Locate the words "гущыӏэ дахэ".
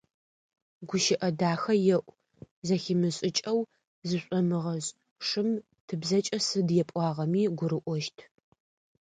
0.87-1.73